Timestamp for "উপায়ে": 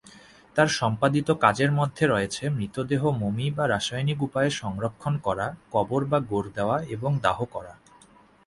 4.23-4.51